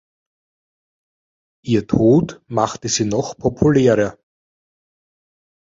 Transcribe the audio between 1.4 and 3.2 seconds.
Ihr Tod machte sie